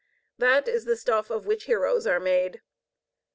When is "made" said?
2.19-2.61